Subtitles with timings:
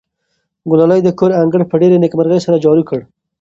[0.69, 2.99] ګلالۍ د کور انګړ په ډېرې نېکمرغۍ سره جارو کړ.